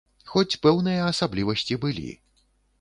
[0.31, 2.11] Хоць пэўныя асаблівасці былі.